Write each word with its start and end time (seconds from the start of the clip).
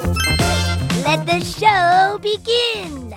Let 0.00 1.26
the 1.26 1.40
show 1.44 2.18
begin. 2.22 3.14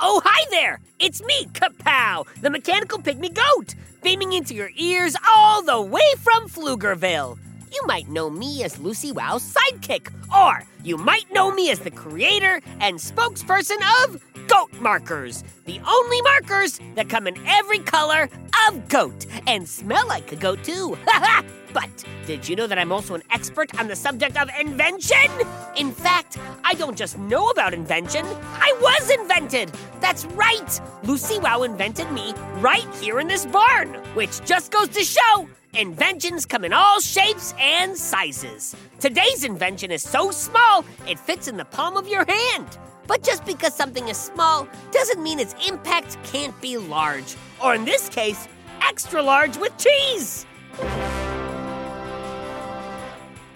Oh, 0.00 0.20
hi 0.24 0.46
there! 0.50 0.80
It's 0.98 1.22
me, 1.22 1.46
Kapow, 1.52 2.26
the 2.40 2.50
mechanical 2.50 2.98
pygmy 2.98 3.34
goat, 3.34 3.74
beaming 4.02 4.32
into 4.32 4.54
your 4.54 4.70
ears 4.76 5.14
all 5.28 5.62
the 5.62 5.80
way 5.80 6.00
from 6.18 6.48
Pflugerville. 6.48 7.38
You 7.72 7.82
might 7.86 8.08
know 8.08 8.30
me 8.30 8.64
as 8.64 8.78
Lucy 8.78 9.12
Wow's 9.12 9.42
sidekick, 9.54 10.10
or 10.34 10.64
you 10.82 10.96
might 10.96 11.30
know 11.32 11.52
me 11.52 11.70
as 11.70 11.80
the 11.80 11.90
creator 11.90 12.60
and 12.80 12.96
spokesperson 12.96 13.80
of 14.04 14.24
Goat 14.48 14.72
Markers, 14.80 15.44
the 15.66 15.80
only 15.86 16.22
markers 16.22 16.80
that 16.94 17.08
come 17.08 17.26
in 17.26 17.36
every 17.46 17.78
color 17.78 18.28
of 18.68 18.88
goat 18.88 19.26
and 19.46 19.68
smell 19.68 20.06
like 20.08 20.32
a 20.32 20.36
goat 20.36 20.64
too. 20.64 20.96
but 21.72 22.04
did 22.26 22.48
you 22.48 22.56
know 22.56 22.66
that 22.66 22.78
I'm 22.78 22.92
also 22.92 23.14
an 23.14 23.22
expert 23.30 23.78
on 23.78 23.88
the 23.88 23.96
subject 23.96 24.36
of 24.36 24.48
invention? 24.60 25.30
In 25.76 25.92
fact, 25.92 26.38
I 26.64 26.74
don't 26.74 26.96
just 26.96 27.18
know 27.18 27.50
about 27.50 27.74
invention, 27.74 28.24
I 28.26 28.76
was 28.80 29.10
invented. 29.10 29.70
That's 30.00 30.24
right. 30.26 30.80
Lucy 31.04 31.38
Wow 31.38 31.62
invented 31.62 32.10
me 32.12 32.34
right 32.58 32.86
here 33.00 33.20
in 33.20 33.28
this 33.28 33.46
barn, 33.46 33.94
which 34.14 34.44
just 34.44 34.70
goes 34.70 34.88
to 34.88 35.04
show 35.04 35.48
Inventions 35.74 36.44
come 36.44 36.66
in 36.66 36.74
all 36.74 37.00
shapes 37.00 37.54
and 37.58 37.96
sizes. 37.96 38.76
Today's 39.00 39.42
invention 39.42 39.90
is 39.90 40.02
so 40.02 40.30
small, 40.30 40.84
it 41.08 41.18
fits 41.18 41.48
in 41.48 41.56
the 41.56 41.64
palm 41.64 41.96
of 41.96 42.06
your 42.06 42.26
hand. 42.26 42.76
But 43.06 43.22
just 43.22 43.46
because 43.46 43.74
something 43.74 44.08
is 44.08 44.18
small 44.18 44.68
doesn't 44.90 45.22
mean 45.22 45.40
its 45.40 45.54
impact 45.66 46.18
can't 46.24 46.58
be 46.60 46.76
large. 46.76 47.36
Or 47.64 47.74
in 47.74 47.86
this 47.86 48.10
case, 48.10 48.48
extra 48.86 49.22
large 49.22 49.56
with 49.56 49.72
cheese. 49.78 50.44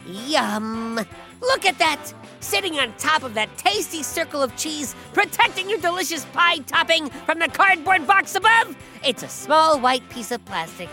Yum. 0.06 0.96
Look 1.40 1.64
at 1.64 1.78
that! 1.78 2.12
Sitting 2.40 2.78
on 2.78 2.92
top 2.96 3.22
of 3.22 3.34
that 3.34 3.56
tasty 3.58 4.02
circle 4.02 4.42
of 4.42 4.54
cheese, 4.56 4.94
protecting 5.12 5.68
your 5.68 5.80
delicious 5.80 6.24
pie 6.26 6.58
topping 6.58 7.10
from 7.26 7.38
the 7.38 7.48
cardboard 7.48 8.06
box 8.06 8.34
above, 8.34 8.76
it's 9.04 9.22
a 9.22 9.28
small 9.28 9.80
white 9.80 10.08
piece 10.10 10.30
of 10.30 10.44
plastic. 10.44 10.88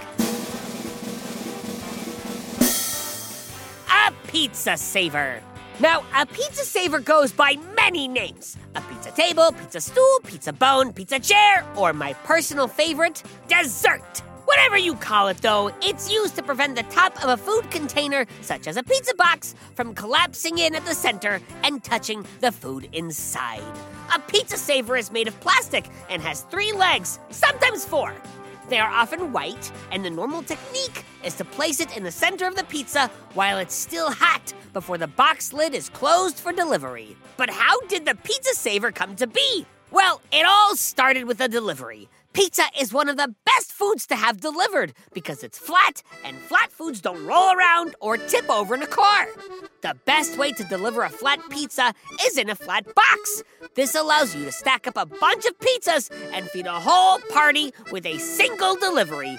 A 3.91 4.11
pizza 4.27 4.77
saver. 4.77 5.41
Now, 5.79 6.03
a 6.15 6.25
pizza 6.25 6.63
saver 6.63 6.99
goes 6.99 7.31
by 7.31 7.57
many 7.75 8.07
names 8.07 8.57
a 8.75 8.81
pizza 8.81 9.11
table, 9.11 9.51
pizza 9.51 9.81
stool, 9.81 10.19
pizza 10.23 10.53
bone, 10.53 10.93
pizza 10.93 11.19
chair, 11.19 11.65
or 11.75 11.93
my 11.93 12.13
personal 12.25 12.67
favorite, 12.67 13.21
dessert. 13.47 14.23
Whatever 14.55 14.77
you 14.77 14.93
call 14.93 15.29
it, 15.29 15.37
though, 15.37 15.71
it's 15.81 16.11
used 16.11 16.35
to 16.35 16.43
prevent 16.43 16.75
the 16.75 16.83
top 16.83 17.21
of 17.23 17.29
a 17.31 17.37
food 17.43 17.71
container, 17.71 18.27
such 18.41 18.67
as 18.67 18.77
a 18.77 18.83
pizza 18.83 19.15
box, 19.15 19.55
from 19.73 19.95
collapsing 19.95 20.59
in 20.59 20.75
at 20.75 20.85
the 20.85 20.93
center 20.93 21.41
and 21.63 21.83
touching 21.83 22.23
the 22.39 22.51
food 22.51 22.87
inside. 22.93 23.63
A 24.13 24.19
pizza 24.19 24.55
saver 24.55 24.95
is 24.95 25.11
made 25.11 25.27
of 25.27 25.39
plastic 25.39 25.89
and 26.07 26.21
has 26.21 26.41
three 26.41 26.71
legs, 26.71 27.17
sometimes 27.31 27.83
four. 27.83 28.13
They 28.69 28.77
are 28.77 28.91
often 28.91 29.33
white, 29.33 29.71
and 29.91 30.05
the 30.05 30.11
normal 30.11 30.43
technique 30.43 31.03
is 31.23 31.33
to 31.37 31.45
place 31.45 31.79
it 31.79 31.97
in 31.97 32.03
the 32.03 32.11
center 32.11 32.45
of 32.45 32.55
the 32.55 32.65
pizza 32.65 33.09
while 33.33 33.57
it's 33.57 33.73
still 33.73 34.11
hot 34.11 34.53
before 34.71 34.99
the 34.99 35.07
box 35.07 35.51
lid 35.51 35.73
is 35.73 35.89
closed 35.89 36.37
for 36.37 36.53
delivery. 36.53 37.17
But 37.37 37.49
how 37.49 37.81
did 37.87 38.05
the 38.05 38.15
pizza 38.15 38.53
saver 38.53 38.91
come 38.91 39.15
to 39.15 39.25
be? 39.25 39.65
Well, 39.89 40.21
it 40.31 40.45
all 40.45 40.75
started 40.75 41.25
with 41.25 41.41
a 41.41 41.47
delivery. 41.47 42.07
Pizza 42.33 42.63
is 42.79 42.91
one 42.91 43.09
of 43.09 43.17
the 43.17 43.33
best 43.45 43.71
foods 43.71 44.07
to 44.07 44.15
have 44.15 44.41
delivered 44.41 44.93
because 45.13 45.43
it's 45.43 45.59
flat 45.59 46.01
and 46.25 46.35
flat 46.35 46.71
foods 46.71 46.99
don't 46.99 47.23
roll 47.27 47.53
around 47.53 47.95
or 47.99 48.17
tip 48.17 48.49
over 48.49 48.73
in 48.73 48.81
a 48.81 48.87
car. 48.87 49.27
The 49.81 49.95
best 50.05 50.35
way 50.35 50.51
to 50.53 50.63
deliver 50.63 51.03
a 51.03 51.09
flat 51.09 51.39
pizza 51.51 51.93
is 52.25 52.39
in 52.39 52.49
a 52.49 52.55
flat 52.55 52.85
box. 52.95 53.43
This 53.75 53.93
allows 53.93 54.35
you 54.35 54.45
to 54.45 54.51
stack 54.51 54.87
up 54.87 54.97
a 54.97 55.05
bunch 55.05 55.45
of 55.45 55.59
pizzas 55.59 56.09
and 56.33 56.49
feed 56.49 56.65
a 56.65 56.79
whole 56.79 57.19
party 57.29 57.71
with 57.91 58.03
a 58.07 58.17
single 58.17 58.75
delivery. 58.77 59.37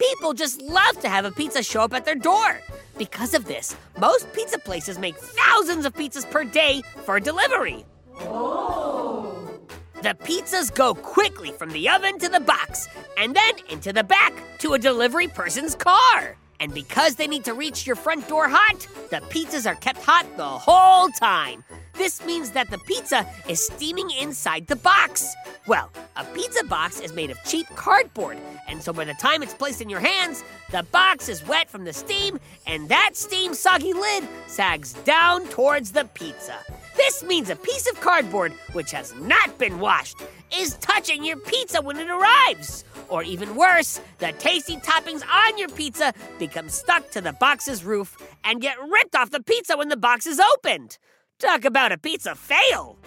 People 0.00 0.32
just 0.32 0.60
love 0.62 0.98
to 1.00 1.08
have 1.08 1.24
a 1.24 1.30
pizza 1.30 1.62
show 1.62 1.82
up 1.82 1.94
at 1.94 2.04
their 2.04 2.16
door. 2.16 2.60
Because 2.98 3.34
of 3.34 3.44
this, 3.44 3.76
most 3.98 4.32
pizza 4.32 4.58
places 4.58 4.98
make 4.98 5.16
thousands 5.16 5.86
of 5.86 5.94
pizzas 5.94 6.28
per 6.28 6.42
day 6.42 6.82
for 7.04 7.20
delivery. 7.20 7.84
The 10.02 10.16
pizzas 10.20 10.74
go 10.74 10.94
quickly 10.94 11.52
from 11.52 11.70
the 11.70 11.88
oven 11.88 12.18
to 12.18 12.28
the 12.28 12.40
box 12.40 12.88
and 13.16 13.36
then 13.36 13.54
into 13.70 13.92
the 13.92 14.02
back 14.02 14.32
to 14.58 14.72
a 14.74 14.78
delivery 14.78 15.28
person's 15.28 15.76
car. 15.76 16.36
And 16.58 16.74
because 16.74 17.14
they 17.14 17.28
need 17.28 17.44
to 17.44 17.54
reach 17.54 17.86
your 17.86 17.94
front 17.94 18.26
door 18.26 18.48
hot, 18.48 18.84
the 19.10 19.20
pizzas 19.30 19.64
are 19.64 19.76
kept 19.76 20.02
hot 20.02 20.26
the 20.36 20.42
whole 20.42 21.08
time. 21.10 21.62
This 21.94 22.24
means 22.26 22.50
that 22.50 22.68
the 22.68 22.78
pizza 22.78 23.24
is 23.48 23.64
steaming 23.64 24.10
inside 24.10 24.66
the 24.66 24.74
box. 24.74 25.32
Well, 25.68 25.88
a 26.16 26.24
pizza 26.24 26.64
box 26.64 26.98
is 26.98 27.12
made 27.12 27.30
of 27.30 27.38
cheap 27.44 27.68
cardboard, 27.76 28.38
and 28.66 28.82
so 28.82 28.92
by 28.92 29.04
the 29.04 29.14
time 29.14 29.40
it's 29.40 29.54
placed 29.54 29.80
in 29.80 29.88
your 29.88 30.00
hands, 30.00 30.42
the 30.72 30.82
box 30.90 31.28
is 31.28 31.46
wet 31.46 31.70
from 31.70 31.84
the 31.84 31.92
steam, 31.92 32.40
and 32.66 32.88
that 32.88 33.10
steam 33.14 33.54
soggy 33.54 33.92
lid 33.92 34.26
sags 34.48 34.94
down 35.04 35.46
towards 35.46 35.92
the 35.92 36.06
pizza. 36.06 36.56
This 36.96 37.22
means 37.22 37.50
a 37.50 37.56
piece 37.56 37.88
of 37.90 38.00
cardboard, 38.00 38.52
which 38.72 38.90
has 38.90 39.14
not 39.14 39.58
been 39.58 39.80
washed, 39.80 40.18
is 40.56 40.74
touching 40.74 41.24
your 41.24 41.38
pizza 41.38 41.80
when 41.80 41.98
it 41.98 42.10
arrives. 42.10 42.84
Or 43.08 43.22
even 43.22 43.56
worse, 43.56 44.00
the 44.18 44.32
tasty 44.32 44.76
toppings 44.76 45.22
on 45.26 45.58
your 45.58 45.68
pizza 45.68 46.12
become 46.38 46.68
stuck 46.68 47.10
to 47.10 47.20
the 47.20 47.32
box's 47.32 47.84
roof 47.84 48.16
and 48.44 48.60
get 48.60 48.76
ripped 48.80 49.14
off 49.14 49.30
the 49.30 49.42
pizza 49.42 49.76
when 49.76 49.88
the 49.88 49.96
box 49.96 50.26
is 50.26 50.40
opened. 50.40 50.98
Talk 51.38 51.64
about 51.64 51.92
a 51.92 51.98
pizza 51.98 52.34
fail! 52.34 52.98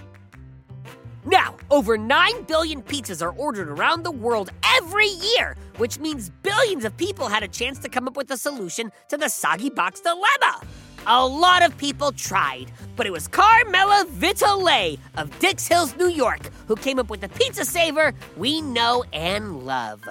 Now, 1.28 1.56
over 1.72 1.98
9 1.98 2.44
billion 2.44 2.84
pizzas 2.84 3.24
are 3.24 3.32
ordered 3.32 3.68
around 3.68 4.04
the 4.04 4.12
world 4.12 4.52
every 4.78 5.08
year, 5.08 5.58
which 5.78 5.98
means 5.98 6.30
billions 6.44 6.86
of 6.86 6.96
people 6.98 7.28
had 7.28 7.42
a 7.42 7.48
chance 7.48 7.80
to 7.80 7.90
come 7.90 8.08
up 8.08 8.16
with 8.16 8.30
a 8.30 8.38
solution 8.38 8.92
to 9.10 9.18
the 9.18 9.28
soggy 9.28 9.72
box 9.72 10.02
dilemma. 10.02 10.62
A 11.08 11.24
lot 11.24 11.64
of 11.64 11.78
people 11.78 12.12
tried, 12.12 12.72
but 12.96 13.06
it 13.06 13.12
was 13.12 13.28
Carmela 13.28 14.08
Vitale 14.10 14.98
of 15.18 15.38
Dix 15.38 15.68
Hills, 15.68 15.96
New 15.98 16.08
York, 16.08 16.50
who 16.68 16.76
came 16.76 16.98
up 16.98 17.12
with 17.12 17.22
the 17.22 17.30
pizza 17.30 17.64
saver 17.64 18.12
we 18.38 18.60
know 18.62 19.04
and 19.14 19.68
love. 19.68 20.04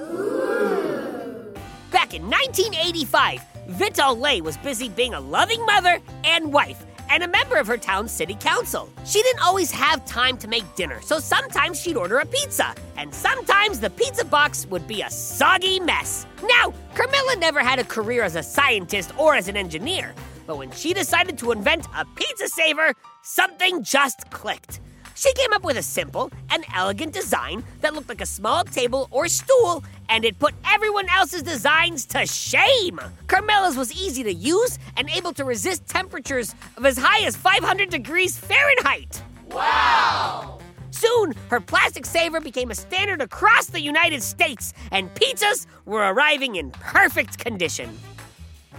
Ooh. 0.00 1.54
Back 1.92 2.14
in 2.14 2.22
1985, 2.22 3.40
Vitale 3.68 4.40
was 4.40 4.56
busy 4.56 4.88
being 4.88 5.14
a 5.14 5.20
loving 5.20 5.64
mother 5.64 6.00
and 6.24 6.52
wife 6.52 6.84
and 7.08 7.22
a 7.22 7.28
member 7.28 7.56
of 7.56 7.68
her 7.68 7.76
town's 7.76 8.10
city 8.10 8.34
council. 8.34 8.90
She 9.04 9.22
didn't 9.22 9.42
always 9.42 9.70
have 9.70 10.04
time 10.06 10.38
to 10.38 10.48
make 10.48 10.64
dinner, 10.74 11.00
so 11.02 11.20
sometimes 11.20 11.80
she'd 11.80 11.96
order 11.96 12.18
a 12.18 12.26
pizza, 12.26 12.74
and 12.96 13.14
sometimes 13.14 13.78
the 13.78 13.90
pizza 13.90 14.24
box 14.24 14.66
would 14.66 14.88
be 14.88 15.02
a 15.02 15.10
soggy 15.10 15.78
mess. 15.78 16.26
Now, 16.42 16.72
Carmela 16.94 17.36
never 17.36 17.60
had 17.60 17.78
a 17.78 17.84
career 17.84 18.24
as 18.24 18.34
a 18.34 18.42
scientist 18.42 19.12
or 19.18 19.34
as 19.36 19.46
an 19.46 19.56
engineer, 19.56 20.14
but 20.46 20.58
when 20.58 20.70
she 20.70 20.92
decided 20.94 21.38
to 21.38 21.52
invent 21.52 21.86
a 21.96 22.04
pizza 22.16 22.48
saver, 22.48 22.94
something 23.22 23.82
just 23.82 24.30
clicked. 24.30 24.80
She 25.14 25.32
came 25.34 25.52
up 25.52 25.62
with 25.62 25.76
a 25.76 25.82
simple 25.82 26.30
and 26.50 26.64
elegant 26.74 27.12
design 27.12 27.64
that 27.80 27.94
looked 27.94 28.08
like 28.08 28.20
a 28.20 28.26
small 28.26 28.64
table 28.64 29.08
or 29.10 29.28
stool, 29.28 29.84
and 30.08 30.24
it 30.24 30.38
put 30.38 30.54
everyone 30.66 31.08
else's 31.10 31.42
designs 31.42 32.06
to 32.06 32.26
shame. 32.26 32.98
Carmela's 33.26 33.76
was 33.76 33.92
easy 33.92 34.22
to 34.22 34.32
use 34.32 34.78
and 34.96 35.08
able 35.10 35.32
to 35.34 35.44
resist 35.44 35.86
temperatures 35.86 36.54
of 36.76 36.86
as 36.86 36.96
high 36.98 37.24
as 37.26 37.36
500 37.36 37.90
degrees 37.90 38.38
Fahrenheit. 38.38 39.22
Wow! 39.50 40.58
Soon, 40.90 41.34
her 41.48 41.60
plastic 41.60 42.06
saver 42.06 42.40
became 42.40 42.70
a 42.70 42.74
standard 42.74 43.20
across 43.20 43.66
the 43.66 43.80
United 43.80 44.22
States, 44.22 44.72
and 44.90 45.12
pizzas 45.14 45.66
were 45.84 46.12
arriving 46.12 46.56
in 46.56 46.70
perfect 46.70 47.38
condition. 47.38 47.98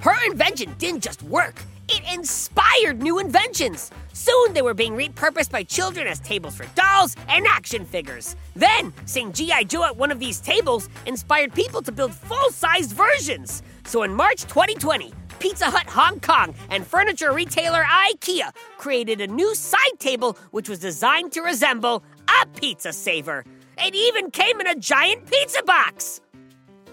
Her 0.04 0.26
invention 0.30 0.76
didn't 0.80 1.00
just 1.00 1.24
work, 1.24 1.64
it 1.88 2.02
inspired 2.14 3.02
new 3.02 3.20
inventions. 3.20 3.90
Soon 4.12 4.52
they 4.52 4.62
were 4.62 4.74
being 4.74 4.98
repurposed 4.98 5.50
by 5.50 5.64
children 5.64 6.08
as 6.08 6.20
tables 6.20 6.58
for 6.58 6.66
dolls 6.76 7.16
and 7.30 7.48
action 7.48 7.86
figures. 7.86 8.36
Then, 8.54 8.94
seeing 9.06 9.32
G.I. 9.32 9.64
Joe 9.64 9.86
at 9.86 9.96
one 9.96 10.12
of 10.12 10.20
these 10.20 10.42
tables 10.42 10.90
inspired 11.06 11.54
people 11.54 11.82
to 11.82 11.90
build 11.94 12.14
full 12.14 12.50
sized 12.50 12.92
versions. 12.92 13.64
So 13.86 14.04
in 14.04 14.14
March 14.14 14.42
2020, 14.42 15.14
Pizza 15.40 15.68
Hut 15.68 15.88
Hong 15.88 16.20
Kong 16.20 16.54
and 16.70 16.86
furniture 16.86 17.32
retailer 17.32 17.86
IKEA 17.86 18.54
created 18.78 19.22
a 19.22 19.28
new 19.28 19.56
side 19.56 20.00
table 20.00 20.38
which 20.52 20.68
was 20.68 20.80
designed 20.80 21.32
to 21.32 21.42
resemble 21.44 22.04
a 22.28 22.46
pizza 22.48 22.92
saver. 22.92 23.46
It 23.78 23.96
even 23.96 24.32
came 24.32 24.60
in 24.60 24.68
a 24.68 24.76
giant 24.76 25.32
pizza 25.32 25.64
box. 25.64 26.20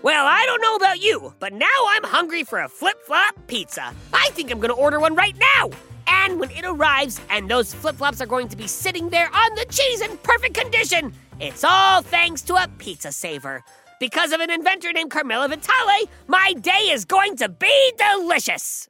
Well, 0.02 0.24
I 0.26 0.46
don't 0.46 0.62
know 0.62 0.76
about 0.76 1.02
you, 1.02 1.34
but 1.40 1.52
now 1.52 1.66
I'm 1.90 2.04
hungry 2.04 2.42
for 2.42 2.60
a 2.60 2.70
flip 2.70 3.02
flop 3.02 3.34
pizza. 3.48 3.94
I 4.14 4.30
think 4.30 4.50
I'm 4.50 4.58
gonna 4.58 4.72
order 4.72 4.98
one 4.98 5.14
right 5.14 5.36
now. 5.38 5.70
And 6.06 6.40
when 6.40 6.50
it 6.52 6.64
arrives 6.64 7.20
and 7.28 7.50
those 7.50 7.74
flip 7.74 7.96
flops 7.96 8.22
are 8.22 8.26
going 8.26 8.48
to 8.48 8.56
be 8.56 8.66
sitting 8.66 9.10
there 9.10 9.28
on 9.32 9.54
the 9.56 9.66
cheese 9.66 10.00
in 10.00 10.16
perfect 10.18 10.54
condition, 10.54 11.12
it's 11.38 11.64
all 11.64 12.00
thanks 12.00 12.40
to 12.42 12.54
a 12.54 12.66
pizza 12.78 13.12
saver. 13.12 13.62
Because 14.00 14.32
of 14.32 14.40
an 14.40 14.50
inventor 14.50 14.90
named 14.92 15.10
Carmela 15.10 15.48
Vitale, 15.48 16.08
my 16.26 16.54
day 16.54 16.88
is 16.90 17.04
going 17.04 17.36
to 17.36 17.50
be 17.50 17.92
delicious. 17.98 18.89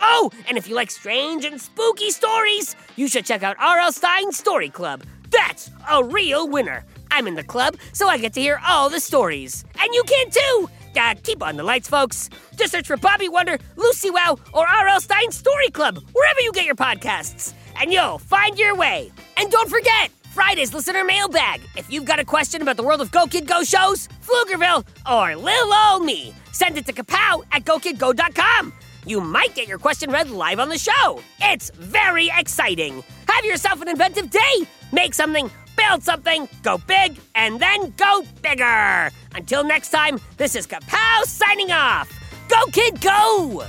Oh, 0.00 0.30
and 0.48 0.58
if 0.58 0.68
you 0.68 0.74
like 0.74 0.90
strange 0.90 1.44
and 1.44 1.60
spooky 1.60 2.10
stories, 2.10 2.76
you 2.96 3.08
should 3.08 3.24
check 3.24 3.42
out 3.42 3.56
R.L. 3.58 3.92
Stine's 3.92 4.36
Story 4.36 4.68
Club. 4.68 5.02
That's 5.30 5.70
a 5.90 6.04
real 6.04 6.48
winner. 6.48 6.84
I'm 7.10 7.26
in 7.26 7.34
the 7.34 7.44
club, 7.44 7.76
so 7.92 8.08
I 8.08 8.18
get 8.18 8.32
to 8.34 8.40
hear 8.40 8.60
all 8.66 8.90
the 8.90 9.00
stories. 9.00 9.64
And 9.78 9.92
you 9.94 10.02
can 10.04 10.30
too! 10.30 10.68
Uh, 10.96 11.14
keep 11.22 11.42
on 11.42 11.56
the 11.56 11.62
lights, 11.62 11.88
folks. 11.88 12.30
Just 12.56 12.72
search 12.72 12.86
for 12.86 12.96
Bobby 12.96 13.28
Wonder, 13.28 13.58
Lucy 13.76 14.10
Wow, 14.10 14.38
or 14.52 14.66
R.L. 14.66 15.00
Stine's 15.00 15.36
Story 15.36 15.68
Club, 15.68 15.98
wherever 16.12 16.40
you 16.40 16.52
get 16.52 16.64
your 16.64 16.76
podcasts, 16.76 17.52
and 17.80 17.92
you'll 17.92 18.18
find 18.18 18.58
your 18.58 18.76
way. 18.76 19.12
And 19.36 19.50
don't 19.50 19.68
forget, 19.68 20.10
Friday's 20.32 20.72
listener 20.72 21.04
mailbag. 21.04 21.60
If 21.76 21.90
you've 21.90 22.04
got 22.04 22.18
a 22.18 22.24
question 22.24 22.62
about 22.62 22.76
the 22.76 22.82
world 22.82 23.00
of 23.00 23.10
Go 23.10 23.26
Kid 23.26 23.46
Go 23.46 23.64
shows, 23.64 24.08
Pflugerville, 24.26 24.84
or 25.10 25.36
Lil 25.36 25.72
Ol' 25.72 26.00
Me, 26.00 26.34
send 26.52 26.78
it 26.78 26.86
to 26.86 26.92
kapow 26.92 27.42
at 27.52 27.64
gokidgo.com 27.64 28.72
you 29.06 29.20
might 29.20 29.54
get 29.54 29.68
your 29.68 29.78
question 29.78 30.10
read 30.10 30.30
live 30.30 30.60
on 30.60 30.68
the 30.68 30.78
show. 30.78 31.20
It's 31.40 31.70
very 31.70 32.30
exciting. 32.36 33.02
Have 33.28 33.44
yourself 33.44 33.80
an 33.82 33.88
inventive 33.88 34.30
day. 34.30 34.66
Make 34.92 35.14
something, 35.14 35.50
build 35.76 36.02
something, 36.02 36.48
go 36.62 36.78
big, 36.78 37.18
and 37.34 37.60
then 37.60 37.92
go 37.96 38.22
bigger. 38.42 39.10
Until 39.34 39.64
next 39.64 39.90
time, 39.90 40.20
this 40.36 40.54
is 40.54 40.66
Kapow 40.66 41.24
signing 41.24 41.72
off. 41.72 42.10
Go, 42.48 42.66
kid, 42.66 43.00
go! 43.00 43.64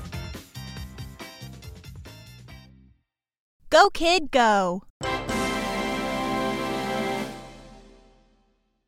Go, 3.69 3.89
kid, 3.89 4.31
go! 4.31 4.83